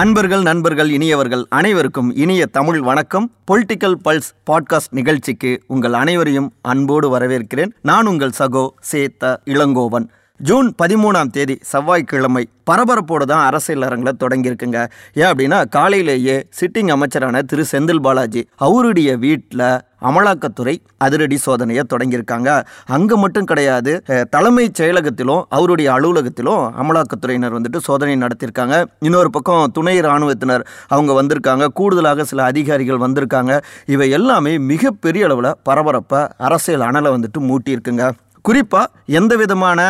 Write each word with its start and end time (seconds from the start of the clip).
அன்பர்கள் 0.00 0.42
நண்பர்கள் 0.42 0.90
இனியவர்கள் 0.90 1.46
அனைவருக்கும் 1.48 2.16
இனிய 2.16 2.46
தமிழ் 2.46 2.80
வணக்கம். 2.80 3.32
பொலிட்டிக்கல் 3.52 3.94
பல்ஸ் 4.04 4.30
பாட்காஸ்ட் 4.50 4.90
நிகழ்ச்சிக்கு 4.90 5.62
உங்கள் 5.66 5.92
அனைவரையும் 5.92 6.52
அன்போடு 6.62 7.18
வரவேற்கிறேன். 7.18 7.70
நான் 7.82 8.06
உங்கள் 8.06 8.30
சகோ 8.38 8.68
சேத்த 8.92 9.36
இளங்கோவன். 9.44 10.08
ஜூன் 10.48 10.68
பதிமூணாம் 10.80 11.30
தேதி 11.34 11.54
செவ்வாய்க்கிழமை 11.70 12.42
பரபரப்போடு 12.68 13.24
தான் 13.30 13.42
அரசியல் 13.48 13.84
அரங்கில் 13.86 14.18
தொடங்கியிருக்குங்க. 14.22 14.78
ஏன் 15.20 15.28
அப்படின்னா 15.30 15.58
காலையிலேயே 15.76 16.36
சிட்டிங் 16.58 16.90
அமைச்சரான 16.94 17.42
திரு. 17.50 17.64
செந்தில் 17.72 18.02
பாலாஜி 18.06 18.42
அவருடைய 18.66 19.16
வீட்டில் 19.24 19.64
அமலாக்கத்துறை 20.10 20.74
அதிரடி 21.04 21.38
சோதனையை 21.46 21.82
தொடங்கியிருக்காங்க. 21.92 22.50
அங்கே 22.96 23.18
மட்டும் 23.24 23.48
கிடையாது 23.50 23.92
தலைமைச் 24.34 24.78
செயலகத்திலும் 24.80 25.42
அவருடைய 25.58 25.88
அலுவலகத்திலும் 25.96 26.62
அமலாக்கத்துறையினர் 26.84 27.56
வந்துட்டு 27.58 27.84
சோதனை 27.88 28.16
நடத்தியிருக்காங்க. 28.24 28.78
இன்னொரு 29.08 29.30
பக்கம் 29.36 29.74
துணை 29.78 29.96
இராணுவத்தினர் 30.02 30.66
அவங்க 30.94 31.12
வந்திருக்காங்க. 31.20 31.66
கூடுதலாக 31.80 32.28
சில 32.32 32.42
அதிகாரிகள் 32.52 33.04
வந்திருக்காங்க. 33.06 33.60
இவை 33.96 34.08
எல்லாமே 34.20 34.54
மிகப்பெரிய 34.72 35.28
அளவில் 35.30 35.52
பரபரப்பை 35.70 36.22
அரசியல் 36.48 36.88
அணலை 36.90 37.12
வந்துட்டு 37.18 37.40
மூட்டியிருக்குங்க. 37.50 38.06
குறிப்பாக 38.42 38.90
எந்த 39.18 39.32
விதமான 39.36 39.80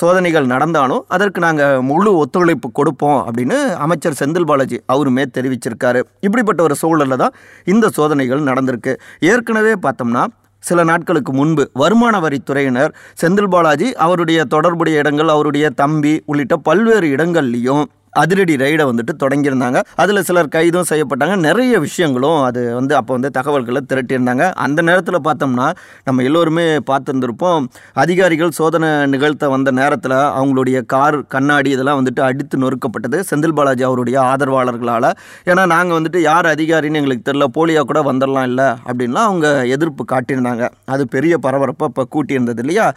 சோதனைகள் 0.00 0.46
நடந்தாலும் 0.52 1.04
அதற்கு 1.08 1.40
நாங்கள் 1.40 1.80
முழு 1.80 2.10
ஒத்துழைப்பு 2.16 2.68
கொடுப்போம் 2.78 3.18
அப்படின்னு 3.26 3.56
அமைச்சர் 3.84 4.18
செந்தில் 4.20 4.48
பாலாஜி 4.50 4.78
அவருமே 4.92 5.24
தெரிவிச்சிருக்காரு. 5.36 6.00
இப்படிப்பட்ட 6.20 6.62
ஒரு 6.62 6.76
சூழலில் 6.82 7.20
தான் 7.22 7.34
இந்த 7.64 7.88
சோதனைகள் 7.88 8.46
நடந்திருக்கு. 8.50 8.94
ஏற்கனவே 9.32 9.74
பார்த்தோம்னா 9.86 10.24
சில 10.64 10.84
நாட்களுக்கு 10.84 11.32
முன்பு 11.32 11.64
வருமான 11.72 12.14
வரித்துறையினர் 12.20 12.94
செந்தில் 13.20 13.52
பாலாஜி 13.54 13.88
அவருடைய 14.04 14.40
தொடர்புடைய 14.44 15.02
இடங்கள் 15.02 15.28
அவருடைய 15.28 15.70
தம்பி 15.70 16.22
உள்ளிட்ட 16.26 16.56
பல்வேறு 16.68 17.08
இடங்கள்லையும் 17.16 17.84
அதிரடி 18.22 18.56
ரைடை 18.62 18.84
வந்துட்டு 18.90 19.14
தொடங்கியிருந்தாங்க. 19.22 19.80
அதில் 20.02 20.22
சிலர் 20.28 20.52
கைதும் 20.56 20.88
செய்யப்பட்டாங்க. 20.90 21.34
நிறைய 21.48 21.74
விஷயங்களும் 21.86 22.38
அது 22.42 22.62
வந்து 22.74 22.94
அப்போ 23.00 23.12
வந்து 23.16 23.30
தகவல்களை 23.38 23.82
திரட்டியிருந்தாங்க. 23.90 24.44
அந்த 24.66 24.82
நேரத்தில் 24.82 25.26
பார்த்தோம்னா 25.28 25.66
நம்ம 26.04 26.22
எல்லோருமே 26.22 26.66
பார்த்துருந்துருப்போம் 26.90 27.66
அதிகாரிகள் 28.04 28.56
சோதனை 28.58 28.90
நிகழ்த்த 29.06 29.48
வந்த 29.48 29.70
நேரத்தில் 29.80 30.16
அவங்களுடைய 30.40 30.78
கார் 30.94 31.18
கண்ணாடி 31.26 31.70
இதெல்லாம் 31.70 32.00
வந்துட்டு 32.00 32.22
அடித்து 32.28 32.58
நொறுக்கப்பட்டது. 32.64 33.20
செந்தில் 33.30 33.56
பாலாஜி 33.58 33.82
அவருடைய 33.82 34.18
ஆதரவாளர்களால். 34.30 35.08
ஏன்னா 35.50 35.66
நாங்கள் 35.74 35.98
வந்துட்டு 35.98 36.20
யார் 36.28 36.46
அதிகாரின்னு 36.46 37.00
எங்களுக்கு 37.02 37.26
தெரியல 37.30 37.48
போலியாக 37.58 37.86
கூட 37.90 38.02
வந்துடலாம் 38.12 38.48
இல்லை 38.50 38.68
அப்படின்லாம் 38.88 39.28
அவங்க 39.30 39.48
எதிர்ப்பு 39.76 40.04
காட்டியிருந்தாங்க. 40.12 40.66
அது 40.84 41.06
பெரிய 41.08 41.34
பரபரப்பை 41.38 41.88
இப்போ 41.88 42.06
கூட்டியிருந்தது 42.14 42.58
இல்லையா? 42.58 42.88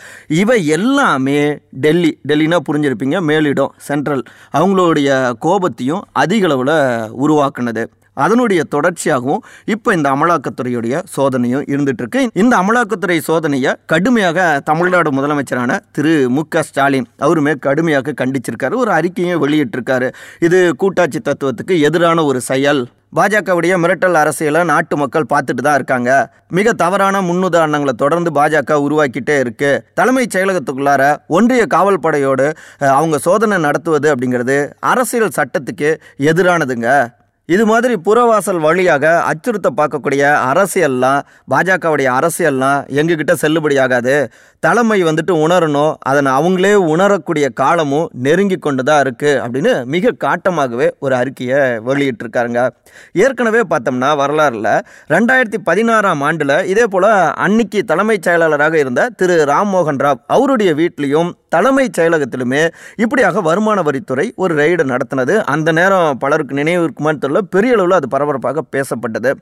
இவை 0.41 0.59
எல்லாமே 0.77 1.39
டெல்லி 1.85 2.11
டெல்லினா 2.27 2.59
புரிஞ்சிருப்பீங்க 2.69 3.17
மேலிடம் 3.31 3.73
சென்ட்ரல். 3.89 4.23
அவங்களுடைய 4.53 5.10
கோபத்தையும் 5.45 6.05
அதிக 6.11 6.45
அளவில் 6.45 6.77
உருவாக்குனது. 7.25 7.85
அதனுடைய 8.13 8.61
தொடர்ச்சியாகவும் 8.75 9.43
இப்போ 9.65 9.93
இந்த 9.93 10.07
அமலாக்கத்துறையுடைய 10.09 10.95
சோதனையும் 11.15 11.63
இருந்துகிட்ருக்கு 11.73 12.21
இந்த 12.33 12.53
அமலாக்கத்துறை 12.57 13.17
சோதனையை 13.27 13.73
கடுமையாக 13.85 14.61
தமிழ்நாடு 14.63 15.11
முதலமைச்சரான 15.11 15.79
திரு 15.91 16.29
மு 16.29 16.41
க 16.47 16.63
ஸ்டாலின் 16.63 17.07
அவருமே 17.19 17.53
கடுமையாக 17.59 18.13
கண்டிச்சிருக்காரு. 18.21 18.75
ஒரு 18.75 18.91
அறிக்கையும் 18.91 19.43
வெளியிட்டிருக்காரு. 19.43 20.13
இது 20.39 20.75
கூட்டாட்சி 20.75 21.19
தத்துவத்துக்கு 21.19 21.79
எதிரான 21.79 22.23
ஒரு 22.23 22.41
செயல் 22.41 22.87
பாஜகவுடைய 23.17 23.73
மிரட்டல் 23.83 24.17
அரசியலை 24.19 24.59
நாட்டு 24.69 24.95
மக்கள் 24.97 25.25
பார்த்துட்டு 25.31 25.63
தான் 25.65 25.77
இருக்காங்க. 25.79 26.11
மிக 26.57 26.73
தவறான 26.81 27.21
முன்னுதாரணங்களை 27.21 27.93
தொடர்ந்து 28.03 28.29
பாஜக 28.37 28.77
உருவாக்கிட்டே 28.85 29.35
இருக்கு. 29.39 29.71
தலைமைச் 29.93 30.37
செயலகத்துக்குள்ளார 30.37 31.03
ஒன்றிய 31.37 31.65
காவல் 31.73 32.03
படையோடு 32.05 32.45
அவங்க 32.97 33.17
சோதனை 33.17 33.57
நடத்துவது 33.67 34.07
அப்படிங்கிறது 34.15 34.57
அரசியல் 34.79 35.35
சட்டத்துக்கு 35.39 35.89
எதிரானதுங்க. 36.31 36.87
இது 37.53 37.63
மாதிரி 37.69 37.93
புறவாசல் 38.05 38.59
வழியாக 38.65 39.05
அச்சுறுத்த 39.29 39.69
பார்க்கக்கூடிய 39.77 40.23
அரசியல்லாம் 40.49 41.21
பாஜகவுடைய 41.51 42.09
அரசியல்லாம் 42.17 42.79
எங்ககிட்ட 42.99 43.33
செல்லுபடியாகாது. 43.43 44.15
தலைமை 44.63 44.97
வந்துட்டு 45.07 45.33
உணரணும் 45.45 45.93
அதனை 46.09 46.29
அவங்களே 46.39 46.73
உணரக்கூடிய 46.93 47.45
காலமும் 47.61 48.07
நெருங்கி 48.25 48.57
கொண்டு 48.57 48.83
தான் 48.89 49.01
இருக்குது 49.05 49.39
அப்படின்னு 49.43 49.73
மிக 49.95 50.13
காட்டமாகவே 50.25 50.87
ஒரு 50.99 51.15
அறிக்கையை 51.21 51.61
வெளியிட்டிருக்காருங்க. 51.89 52.61
ஏற்கனவே 53.25 53.63
பார்த்தோம்னா 53.73 54.11
வரலாறில் 54.23 54.71
ரெண்டாயிரத்தி 55.15 55.61
பதினாறாம் 55.69 56.23
ஆண்டில் 56.29 56.57
இதே 56.73 56.87
போல் 56.95 57.11
அன்னைக்கு 57.47 57.81
தலைமைச் 57.91 58.27
செயலாளராக 58.29 58.77
இருந்த 58.85 59.09
திரு 59.21 59.37
ராம்மோகன் 59.53 60.03
ராவ் 60.05 60.25
அவருடைய 60.37 60.73
வீட்லேயும் 60.81 61.31
தலைமைச் 61.55 61.99
செயலகத்திலுமே 61.99 62.61
இப்படியாக 62.95 63.41
வருமான 63.41 63.81
வரித்துறை 63.81 64.25
ஒரு 64.35 64.55
ரெய்டு 64.55 64.83
நடத்தினது. 64.91 65.35
அந்த 65.55 65.71
நேரம் 65.71 66.17
பலருக்கு 66.17 66.55
நினைவு 66.55 66.83
இருக்குமான்னு 66.87 67.21
தெரியல. 67.25 67.41
பெரிய 67.55 67.73
அளவில் 67.73 67.99
அது 67.99 68.07
பரபரப்பாக 68.07 68.63
பேசப்பட்டது. 68.75 69.33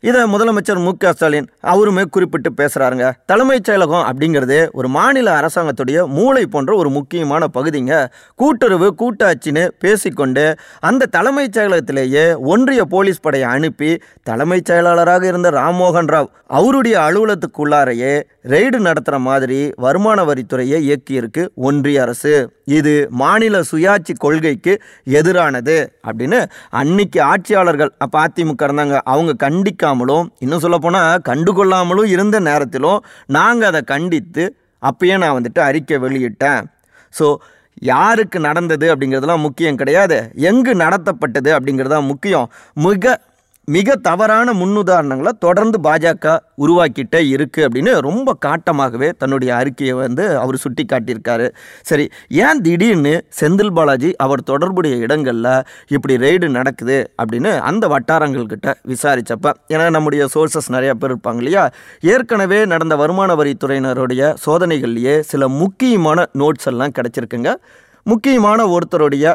இதை 0.00 0.20
முதலமைச்சர் 0.22 0.80
மு 0.84 0.92
க 0.92 1.12
ஸ்டாலின் 1.12 1.46
அவருமே 1.72 2.04
குறிப்பிட்டு 2.04 2.50
பேசுகிறாருங்க 2.56 3.12
தலைமைச் 3.26 3.70
செயலகம் 3.70 4.06
அப்படிங்கிறது 4.10 4.56
ஒரு 4.72 4.88
மாநில 4.88 5.34
அரசாங்கத்துடைய 5.40 6.06
மூளை 6.06 6.46
போன்ற 6.46 6.74
ஒரு 6.76 6.90
முக்கியமான 6.90 7.46
பகுதிங்க. 7.54 8.06
கூட்டுறவு 8.34 8.88
கூட்டாட்சின்னு 9.02 9.64
பேசிக்கொண்டு 9.78 10.44
அந்த 10.80 11.06
தலைமைச் 11.06 11.58
செயலகத்திலேயே 11.58 12.24
ஒன்றிய 12.52 12.84
போலீஸ் 12.84 13.20
படையை 13.20 13.48
அனுப்பி 13.48 13.90
தலைமைச் 14.22 14.64
செயலாளராக 14.64 15.26
இருந்த 15.26 15.50
ராம்மோகன் 15.50 16.10
ராவ் 16.14 16.30
அவருடைய 16.46 16.96
அலுவலகத்துக்குள்ளாரையே 16.98 18.14
ரெய்டு 18.54 18.78
நடத்துகிற 18.78 19.18
மாதிரி 19.18 19.72
வருமான 19.76 20.24
வரித்துறையை 20.24 20.78
இயக்கியிருக்கு. 20.88 21.44
ஒன்றிய 21.56 22.02
அரசு 22.02 22.32
இது 22.76 22.92
மாநில 23.22 23.62
சுயாட்சி 23.70 24.12
கொள்கைக்கு 24.18 24.72
எதிரானது 25.18 25.76
அப்படின்னு 26.08 26.38
அன்னைக்கு 26.80 27.20
ஆட்சியாளர்கள் 27.22 27.92
அப்போ 27.98 28.18
அதிமுக 28.26 28.68
இருந்தாங்க 28.68 28.98
அவங்க 29.14 29.32
கண்டிக்காமலும் 29.46 30.26
இன்னும் 30.38 30.64
சொல்லப்போனால் 30.66 31.22
கண்டுகொள்ளாமலும் 31.30 32.10
இருந்த 32.14 32.40
நேரத்திலும் 32.40 33.00
நாங்கள் 33.38 33.70
அதை 33.70 33.82
கண்டித்து 33.94 34.44
அப்பயே 34.82 35.16
நான் 35.22 35.36
வந்துட்டு 35.38 35.60
அறிக்கை 35.68 35.98
வெளியிட்டேன். 36.04 36.62
ஸோ 37.14 37.26
யாருக்கு 37.82 38.38
நடந்தது 38.48 38.86
அப்படிங்கிறதுலாம் 38.92 39.44
முக்கியம் 39.46 39.78
கிடையாது. 39.82 40.16
எங்கு 40.50 40.72
நடத்தப்பட்டது 40.84 41.50
அப்படிங்கிறது 41.56 41.94
தான் 41.96 42.10
முக்கியம். 42.12 42.48
மிக 42.86 43.14
மிக 43.68 43.96
தவறான 43.96 44.52
முன்னுதாரணங்களை 44.52 45.28
தொடர்ந்து 45.28 45.80
பாஜக 45.80 46.38
உருவாக்கிட்டே 46.58 47.20
இருக்குது 47.34 47.66
அப்படின்னு 47.66 48.00
ரொம்ப 48.00 48.36
காட்டமாகவே 48.46 49.12
தன்னுடைய 49.18 49.54
அறிக்கையை 49.56 49.94
வந்து 49.96 50.38
அவர் 50.38 50.56
சுட்டி 50.56 50.84
காட்டியிருக்காரு. 50.84 51.50
சரி 51.82 52.08
ஏன் 52.28 52.60
திடீர்னு 52.60 53.26
செந்தில் 53.40 53.70
பாலாஜி 53.70 54.16
அவர் 54.16 54.42
தொடர்புடைய 54.42 54.96
இடங்களில் 54.96 55.62
இப்படி 55.88 56.16
ரெய்டு 56.16 56.48
நடக்குது 56.48 57.12
அப்படின்னு 57.22 57.58
அந்த 57.58 57.88
வட்டாரங்கள்கிட்ட 57.88 58.74
விசாரித்தப்ப 58.88 59.52
ஏன்னா 59.68 59.90
நம்முடைய 59.90 60.26
சோர்சஸ் 60.34 60.72
நிறையா 60.72 60.90
பேர் 60.90 61.16
இருப்பாங்க 61.16 61.36
இல்லையா? 61.36 61.70
ஏற்கனவே 62.00 62.64
நடந்த 62.64 62.96
வருமான 62.96 63.34
வரித்துறையினருடைய 63.34 64.34
சோதனைகள்லேயே 64.46 65.20
சில 65.20 65.48
முக்கியமான 65.48 66.26
நோட்ஸ் 66.38 66.66
எல்லாம் 66.66 66.92
கிடச்சிருக்குங்க. 66.98 67.54
முக்கியமான 68.02 68.66
ஒருத்தருடைய 68.66 69.34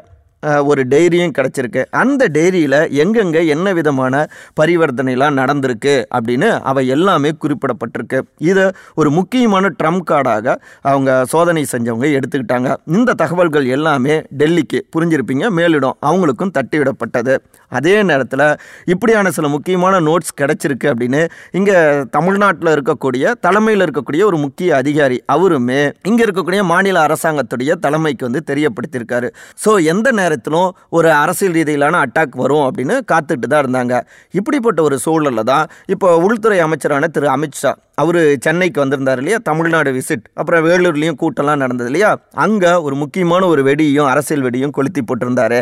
ஒரு 0.69 0.81
டைரியும் 0.91 1.33
கிடச்சிருக்கு. 1.37 1.81
அந்த 2.01 2.23
டைரியில் 2.35 2.79
எங்கெங்கே 3.03 3.41
என்ன 3.53 3.73
விதமான 3.77 4.13
பரிவர்த்தனைலாம் 4.59 5.37
நடந்திருக்கு 5.41 5.95
அப்படின்னு 6.17 6.49
அவை 6.69 6.83
எல்லாமே 6.95 7.29
குறிப்பிடப்பட்டிருக்கு. 7.43 8.19
இதை 8.49 8.65
ஒரு 8.99 9.09
முக்கியமான 9.17 9.71
ட்ரம் 9.79 10.01
கார்டாக 10.09 10.55
அவங்க 10.89 11.11
சோதனை 11.33 11.63
செஞ்சவங்க 11.73 12.09
எடுத்துக்கிட்டாங்க. 12.17 12.69
இந்த 12.97 13.15
தகவல்கள் 13.23 13.67
எல்லாமே 13.77 14.15
டெல்லிக்கு 14.41 14.81
புரிஞ்சிருப்பீங்க. 14.95 15.45
மேலிடம் 15.59 15.97
அவங்களுக்கும் 16.09 16.53
தட்டிவிடப்பட்டது. 16.57 17.35
அதே 17.79 17.95
நேரத்தில் 18.09 18.45
இப்படியான 18.93 19.31
சில 19.37 19.47
முக்கியமான 19.55 19.95
நோட்ஸ் 20.09 20.37
கிடச்சிருக்கு 20.41 20.87
அப்படின்னு 20.91 21.23
இங்கே 21.59 21.77
தமிழ்நாட்டில் 22.17 22.73
இருக்கக்கூடிய 22.75 23.33
தலைமையில் 23.47 23.85
இருக்கக்கூடிய 23.87 24.21
ஒரு 24.29 24.37
முக்கிய 24.45 24.69
அதிகாரி 24.81 25.17
அவருமே 25.35 25.81
இங்கே 26.09 26.23
இருக்கக்கூடிய 26.27 26.61
மாநில 26.73 26.97
அரசாங்கத்துடைய 27.07 27.71
தலைமைக்கு 27.85 28.23
வந்து 28.29 28.43
தெரியப்படுத்தியிருக்காரு. 28.51 29.29
ஸோ 29.65 29.71
எந்த 29.93 30.07
நேரத்திலும் 30.27 30.69
ஒரு 30.99 31.09
அரசியல் 31.23 31.57
ரீதியிலான 31.57 32.03
அட்டாக் 32.05 32.39
வரும் 32.43 32.65
அப்படின்னு 32.67 32.95
காத்துட்டு 33.11 33.47
தான் 33.51 33.63
இருந்தாங்க. 33.63 33.95
இப்படிப்பட்ட 34.39 34.79
ஒரு 34.87 34.95
சூழலில் 35.07 35.49
தான் 35.51 35.67
இப்போ 35.95 36.07
உள்துறை 36.27 36.61
அமைச்சரான 36.67 37.09
திரு 37.17 37.27
அமித்ஷா 37.35 37.73
அவர் 38.01 38.19
சென்னைக்கு 38.45 38.79
வந்திருந்தார் 38.83 39.19
இல்லையா? 39.21 39.37
தமிழ்நாடு 39.49 39.91
விசிட் 39.95 40.25
அப்புறம் 40.39 40.65
வேலூர்லேயும் 40.67 41.19
கூட்டம்லாம் 41.21 41.61
நடந்தது 41.63 41.89
இல்லையா? 41.91 42.11
அங்கே 42.45 42.71
ஒரு 42.87 42.95
முக்கியமான 43.03 43.47
ஒரு 43.53 43.61
வெடியும் 43.67 44.09
அரசியல் 44.13 44.45
வெடியும் 44.47 44.75
கொளுத்தி 44.77 45.03
போட்டிருந்தாரு. 45.03 45.59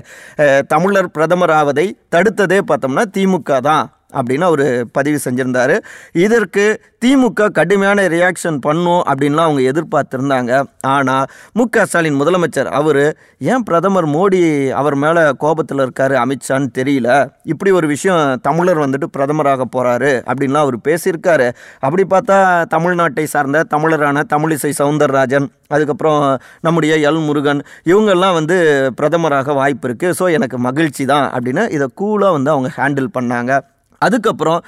தமிழர் 0.73 1.13
பிரதமர் 1.17 1.53
ஆவதை 1.59 1.87
தடுத்ததே 2.15 2.59
பார்த்தோம்னா 2.71 3.05
திமுக 3.17 3.59
தான். 3.69 3.85
அப்படின்னு 4.19 4.45
அவர் 4.49 4.65
பதிவு 4.97 5.19
செஞ்சுருந்தாரு. 5.25 5.77
இதற்கு 6.25 6.65
திமுக 7.03 7.49
கடுமையான 7.57 8.03
ரியாக்ஷன் 8.15 8.59
பண்ணும் 8.67 9.01
அப்படின்லாம் 9.09 9.47
அவங்க 9.47 9.63
எதிர்பார்த்துருந்தாங்க. 9.71 10.51
ஆனால் 10.95 11.25
மு 11.57 11.63
க 11.73 11.85
ஸ்டாலின் 11.89 12.19
முதலமைச்சர் 12.21 12.69
அவர் 12.79 13.03
ஏன் 13.51 13.65
பிரதமர் 13.69 14.07
மோடி 14.15 14.41
அவர் 14.81 14.97
மேலே 15.03 15.23
கோபத்தில் 15.43 15.83
இருக்கார் 15.85 16.15
அமித்ஷான்னு 16.23 16.69
தெரியல. 16.79 17.09
இப்படி 17.53 17.71
ஒரு 17.79 17.89
விஷயம் 17.93 18.23
தமிழர் 18.47 18.83
வந்துட்டு 18.85 19.09
பிரதமராக 19.17 19.67
போகிறாரு 19.75 20.13
அப்படின்லாம் 20.29 20.65
அவர் 20.67 20.79
பேசியிருக்காரு. 20.87 21.47
அப்படி 21.85 22.05
பார்த்தா 22.15 22.37
தமிழ்நாட்டை 22.75 23.27
சார்ந்த 23.35 23.65
தமிழரான 23.75 24.23
தமிழிசை 24.33 24.71
சவுந்தரராஜன் 24.81 25.47
அதுக்கப்புறம் 25.75 26.21
நம்முடைய 26.65 26.95
எல் 27.09 27.21
முருகன் 27.27 27.61
இவங்கெல்லாம் 27.91 28.35
வந்து 28.39 28.57
பிரதமராக 28.99 29.53
வாய்ப்பு 29.61 29.87
இருக்குது 29.89 30.17
ஸோ 30.19 30.25
எனக்கு 30.37 30.57
மகிழ்ச்சி 30.67 31.05
தான் 31.13 31.27
அப்படின்னு 31.35 31.63
இதை 31.77 31.87
கூலாக 32.01 32.35
வந்து 32.37 32.53
அவங்க 32.55 32.69
ஹேண்டில் 32.79 33.15
பண்ணாங்க. 33.17 33.53
அதுக்கப்புறம் 33.99 34.59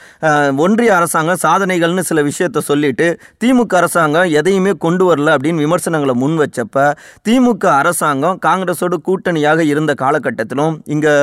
ஒன்றிய 0.57 0.91
அரசாங்கம் 0.95 1.41
சாதனைகள்னு 1.41 2.03
சில 2.03 2.21
விஷயத்த 2.21 2.61
சொல்லிட்டு 2.61 3.07
திமுக 3.43 3.75
அரசாங்கம் 3.75 4.31
எதையுமே 4.31 4.73
கொண்டு 4.77 5.05
வரல 5.05 5.35
அப்படின்னு 5.35 5.65
விமர்சனங்களை 5.65 6.15
முன் 6.15 6.37
வச்சப்ப 6.37 6.85
திமுக 7.29 7.65
அரசாங்கம் 7.71 8.39
காங்கிரஸோடு 8.39 8.99
கூட்டணியாக 9.01 9.65
இருந்த 9.65 9.93
காலகட்டத்திலும் 9.93 10.75
இங்கே 10.85 11.15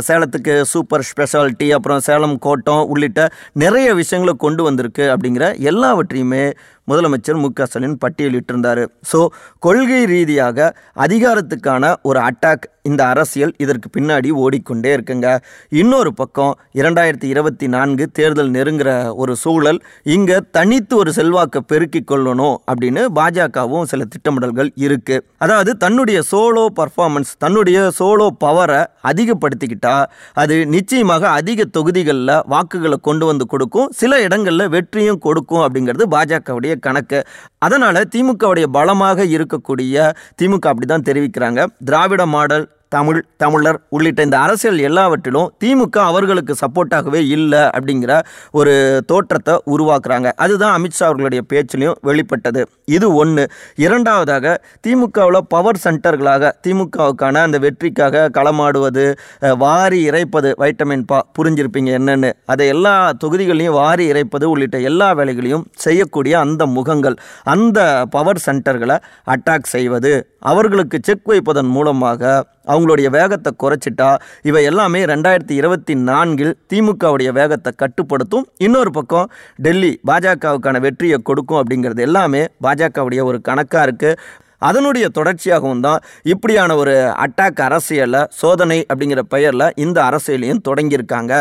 சேலத்துக்கு 0.00 0.54
சூப்பர் 0.64 1.06
ஸ்பெஷாலிட்டி 1.10 1.68
அப்புறம் 1.72 2.00
சேலம் 2.00 2.36
கோட்டம் 2.38 2.84
உள்ளிட்ட 2.86 3.22
நிறைய 3.54 3.88
விஷயங்களை 3.94 4.34
கொண்டு 4.36 4.62
வந்திருக்கு 4.62 5.04
அப்படிங்கிற 5.14 5.46
எல்லாவற்றையுமே 5.64 6.44
முதலமைச்சர் 6.88 7.40
மு 7.42 7.48
க 7.58 7.66
ஸ்டாலின் 7.66 7.98
பட்டியலிட்டிருந்தார். 8.04 8.82
ஸோ 9.12 9.20
கொள்கை 9.66 10.00
ரீதியாக 10.12 10.68
அதிகாரத்துக்கான 11.06 11.92
ஒரு 12.02 12.20
அட்டாக் 12.28 12.64
இந்த 12.82 13.02
அரசியல் 13.12 13.52
இதற்கு 13.62 13.88
பின்னாடி 13.96 14.30
ஓடிக்கொண்டே 14.42 14.90
இருக்குங்க. 14.96 15.28
இன்னொரு 15.72 16.10
பக்கம் 16.14 16.50
இரண்டாயிரத்தி 16.74 17.28
இருபத்தி 17.34 17.66
நான்கு 17.74 18.04
தேர்தல் 18.12 18.50
நெருங்குற 18.56 18.90
ஒரு 19.14 19.34
சூழல் 19.42 19.78
இங்கே 20.14 20.36
தனித்து 20.56 20.94
ஒரு 20.96 21.12
செல்வாக்கை 21.12 21.60
பெருக்கிக் 21.70 22.08
கொள்ளணும் 22.10 22.56
அப்படின்னு 22.70 23.04
பாஜகவும் 23.18 23.88
சில 23.92 24.04
திட்டமிடல்கள் 24.04 24.70
இருக்குது 24.86 25.24
அதாவது 25.38 25.70
தன்னுடைய 25.76 26.18
சோலோ 26.32 26.64
பர்ஃபார்மன்ஸ் 26.80 27.32
தன்னுடைய 27.38 27.78
சோலோ 27.98 28.26
பவரை 28.44 28.82
அதிகப்படுத்திக்கிட்டா 29.10 29.94
அது 30.42 30.54
நிச்சயமாக 30.66 31.24
அதிக 31.38 31.66
தொகுதிகளில் 31.78 32.34
வாக்குகளை 32.54 32.98
கொண்டு 33.00 33.24
வந்து 33.26 33.46
கொடுக்கும் 33.46 33.90
சில 34.00 34.20
இடங்களில் 34.20 34.72
வெற்றியும் 34.76 35.22
கொடுக்கும் 35.26 35.64
அப்படிங்கிறது 35.64 36.06
பாஜகவுடைய 36.14 36.73
கணக்கு. 36.78 37.26
அதனால 37.58 38.04
திமுகவுடைய 38.16 38.64
பலமாக 38.72 39.24
இருக்கக்கூடிய 39.24 40.12
திமுக 40.42 40.66
அப்படிதான் 40.66 41.04
தெரிவிக்கிறாங்க. 41.04 41.66
திராவிட 41.84 42.26
மாடல் 42.26 42.68
தமிழ் 42.96 43.20
தமிழர் 43.42 43.78
உள்ளிட்ட 43.96 44.26
இந்த 44.28 44.38
அரசியல் 44.44 44.80
எல்லாவற்றிலும் 44.88 45.48
திமுக 45.62 45.96
அவர்களுக்கு 46.10 46.54
சப்போர்ட்டாகவே 46.62 47.20
இல்லை 47.36 47.62
அப்படிங்கிற 47.76 48.12
ஒரு 48.60 48.74
தோற்றத்தை 49.10 49.54
உருவாக்குறாங்க. 49.74 50.28
அதுதான் 50.44 50.74
அமித்ஷா 50.78 51.04
அவர்களுடைய 51.08 51.42
பேச்சிலையும் 51.52 51.98
வெளிப்பட்டது. 52.08 52.62
இது 52.96 53.06
ஒன்று 53.22 53.44
இரண்டாவதாக 53.84 54.54
திமுகவில் 54.86 55.40
பவர் 55.54 55.82
சென்டர்களாக 55.84 56.52
திமுகவுக்கான 56.66 57.42
அந்த 57.46 57.58
வெற்றிக்காக 57.66 58.24
களமாடுவது 58.38 59.06
வாரி 59.64 60.00
இறைப்பது 60.08 60.50
வைட்டமின் 60.62 61.06
பா 61.10 61.18
புரிஞ்சிருப்பீங்க 61.38 61.90
என்னென்னு. 62.00 62.30
அதை 62.52 62.66
எல்லா 62.74 62.94
தொகுதிகளையும் 63.22 63.78
வாரி 63.80 64.06
இறைப்பது 64.12 64.46
உள்ளிட்ட 64.52 64.78
எல்லா 64.90 65.10
வேலைகளையும் 65.20 65.66
செய்யக்கூடிய 65.84 66.34
அந்த 66.44 66.62
முகங்கள் 66.76 67.16
அந்த 67.54 67.80
பவர் 68.16 68.44
சென்டர்களை 68.46 68.98
அட்டாக் 69.34 69.72
செய்வது 69.74 70.12
அவர்களுக்கு 70.52 70.96
செக் 71.08 71.28
வைப்பதன் 71.30 71.72
மூலமாக 71.76 72.32
அவங்களுடைய 72.66 73.08
வேகத்தை 73.16 73.52
குறைச்சிட்டா 73.62 74.08
இவை 74.42 74.62
எல்லாமே 74.70 75.00
ரெண்டாயிரத்தி 75.12 75.54
இருபத்தி 75.60 75.94
நான்கில் 76.10 76.52
திமுகவுடைய 76.72 77.32
வேகத்தை 77.32 77.72
கட்டுப்படுத்தும். 77.76 78.46
இன்னொரு 78.66 78.90
பக்கம் 78.90 79.28
டெல்லி 79.66 79.92
பாஜகவுக்கான 80.10 80.80
வெற்றியை 80.86 81.18
கொடுக்கும் 81.22 81.60
அப்படிங்கிறது 81.60 82.04
எல்லாமே 82.08 82.44
பாஜகவுடைய 82.66 83.22
ஒரு 83.30 83.40
கணக்காக 83.50 83.84
இருக்குது 83.86 84.18
அதனுடைய 84.68 85.06
தொடர்ச்சியாகவும் 85.18 85.80
தான் 85.80 86.02
இப்படியான 86.32 86.76
ஒரு 86.76 86.94
அட்டாக் 87.24 87.60
அரசியலை 87.66 88.22
சோதனை 88.40 88.78
அப்படிங்கிற 88.92 89.22
பெயரில் 89.34 89.72
இந்த 89.84 89.98
அரசியலையும் 90.08 90.64
தொடங்கியிருக்காங்க. 90.68 91.34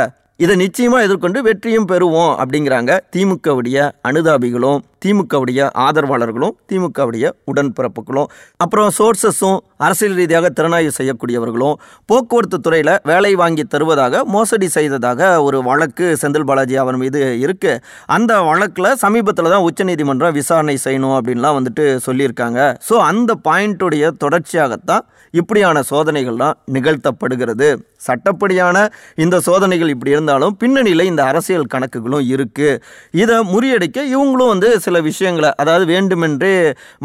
இதை 0.43 0.55
நிச்சயமாக 0.55 1.05
எதிர்கொண்டு 1.05 1.39
வெற்றியும் 1.41 1.87
பெறுவோம் 1.91 2.33
அப்படிங்கிறாங்க 2.41 2.91
திமுகவுடைய 3.15 3.77
அனுதாபிகளும். 4.09 4.81
திமுகவுடைய 5.03 5.69
ஆதரவாளர்களும் 5.85 6.55
திமுகவுடைய 6.71 7.25
உடன்பிறப்புகளும் 7.51 8.29
அப்புறம் 8.63 8.89
சோர்சஸும் 8.97 9.59
அரசியல் 9.85 10.17
ரீதியாக 10.19 10.49
திறனாய்வு 10.57 10.91
செய்யக்கூடியவர்களும் 10.97 11.77
போக்குவரத்து 12.09 12.57
துறையில் 12.59 12.93
வேலை 13.11 13.31
வாங்கி 13.41 13.63
தருவதாக 13.73 14.23
மோசடி 14.35 14.67
செய்ததாக 14.77 15.21
ஒரு 15.47 15.57
வழக்கு 15.69 16.05
செந்தில் 16.21 16.47
பாலாஜி 16.49 16.75
அவர் 16.83 16.99
மீது 17.03 17.21
இருக்கு. 17.45 17.73
அந்த 18.15 18.33
வழக்கில் 18.49 18.91
சமீபத்தில் 19.03 19.53
தான் 19.53 19.65
உச்சநீதிமன்றம் 19.69 20.37
விசாரணை 20.39 20.77
செய்யணும் 20.85 21.15
அப்படின்லாம் 21.17 21.57
வந்துட்டு 21.57 21.85
சொல்லியிருக்காங்க. 22.07 22.59
ஸோ 22.89 22.95
அந்த 23.09 23.33
பாயிண்ட்டுடைய 23.47 24.11
தொடர்ச்சியாகத்தான் 24.23 25.03
இப்படியான 25.33 25.77
சோதனைகள்லாம் 25.89 26.57
நிகழ்த்தப்படுகிறது. 26.75 27.67
சட்டப்படியான 28.07 28.77
இந்த 29.23 29.35
சோதனைகள் 29.47 29.91
இப்படி 29.93 30.11
இருந்தாலும் 30.15 30.55
பின்னணியில் 30.61 31.09
இந்த 31.11 31.21
அரசியல் 31.31 31.71
கணக்குகளும் 31.73 32.25
இருக்குது 32.33 32.79
இதை 33.21 33.37
முறியடிக்க 33.51 33.97
இவங்களும் 34.13 34.51
வந்து 34.53 34.69
சில 34.85 34.92
விஷயங்களை 35.01 35.49
அதாவது 35.61 35.85
வேண்டுமென்றே 35.91 36.51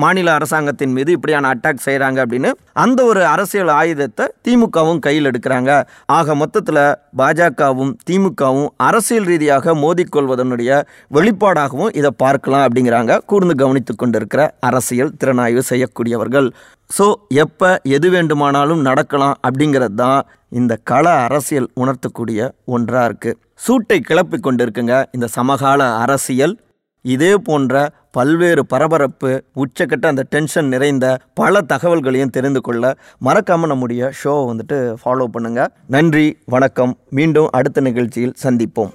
மாநில 0.02 0.28
அரசாங்கத்தின் 0.38 0.94
மீது 0.96 1.10
இப்படியான 1.16 1.50
அட்டாக் 1.54 1.84
செய்கிறாங்க 1.86 2.18
அப்படின்னு 2.24 2.50
அந்த 2.84 3.00
ஒரு 3.10 3.22
அரசியல் 3.34 3.72
ஆயுதத்தை 3.80 4.24
திமுகவும் 4.48 5.02
கையில் 5.06 5.28
எடுக்கிறாங்க. 5.30 5.70
ஆக 6.18 6.34
மொத்தத்தில் 6.42 6.82
பாஜகவும் 7.20 7.92
திமுகவும் 8.10 8.68
அரசியல் 8.88 9.28
ரீதியாக 9.32 9.74
மோதிக்கொள்வதனுடைய 9.84 10.80
வெளிப்பாடாகவும் 11.16 11.94
இதை 12.00 12.12
பார்க்கலாம் 12.24 12.64
அப்படிங்கிறாங்க. 12.66 13.14
கூர்ந்து 13.30 13.56
கவனித்து 13.62 13.94
கொண்டிருக்கிற 13.94 14.42
அரசியல் 14.70 15.14
திறனாய்வு 15.20 15.64
செய்யக்கூடியவர்கள். 15.70 16.48
ஸோ 16.90 17.06
எப்போ 17.44 17.70
எது 17.96 18.08
வேண்டுமானாலும் 18.14 18.84
நடக்கலாம் 18.88 19.36
அப்படிங்கிறது 19.46 19.96
தான் 20.04 20.20
இந்த 20.58 20.74
கள 20.90 21.06
அரசியல் 21.26 21.68
உணர்த்தக்கூடிய 21.82 22.40
ஒன்றாக 22.74 23.08
இருக்குது 23.08 23.38
சூட்டை 23.64 23.98
கிளப்பி 24.08 24.38
கொண்டிருக்குங்க 24.38 24.96
இந்த 25.16 25.26
சமகால 25.36 25.80
அரசியல் 26.04 26.54
இதே 27.02 27.36
போன்ற 27.36 27.90
பல்வேறு 28.10 28.66
பரபரப்பு 28.66 29.44
உச்சக்கட்ட 29.56 30.06
அந்த 30.06 30.22
டென்ஷன் 30.22 30.68
நிறைந்த 30.68 31.18
பல 31.34 31.60
தகவல்களையும் 31.60 32.30
தெரிந்து 32.30 32.60
கொள்ள 32.60 32.94
மறக்காமல் 33.18 33.68
நம்முடைய 33.68 34.12
ஷோவை 34.24 34.44
வந்துட்டு 34.52 34.96
ஃபாலோ 35.04 35.26
பண்ணுங்கள் 35.38 35.68
நன்றி 35.86 36.38
வணக்கம். 36.44 36.98
மீண்டும் 37.10 37.48
அடுத்த 37.50 37.80
நிகழ்ச்சியில் 37.80 38.34
சந்திப்போம். 38.42 38.90